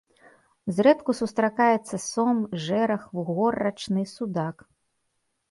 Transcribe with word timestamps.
Зрэдку 0.77 1.11
сустракаецца 1.19 1.95
сом, 2.09 2.37
жэрах, 2.65 3.03
вугор 3.19 3.53
рачны, 3.69 4.03
судак. 4.15 4.57